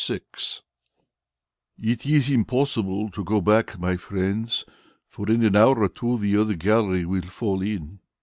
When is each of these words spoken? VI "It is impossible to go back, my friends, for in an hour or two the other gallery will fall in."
VI 0.07 0.19
"It 1.79 2.07
is 2.07 2.31
impossible 2.31 3.11
to 3.11 3.23
go 3.23 3.39
back, 3.39 3.77
my 3.77 3.97
friends, 3.97 4.65
for 5.07 5.29
in 5.31 5.43
an 5.43 5.55
hour 5.55 5.75
or 5.77 5.89
two 5.89 6.17
the 6.17 6.37
other 6.37 6.55
gallery 6.55 7.05
will 7.05 7.21
fall 7.21 7.61
in." 7.61 7.99